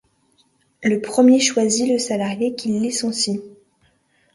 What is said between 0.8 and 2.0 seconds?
Le premier choisit le